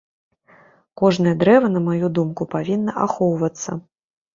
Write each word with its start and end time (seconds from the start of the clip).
Кожнае 1.01 1.35
дрэва, 1.45 1.67
на 1.75 1.85
маю 1.91 2.13
думку, 2.19 2.51
павінна 2.59 2.91
ахоўвацца. 3.07 3.83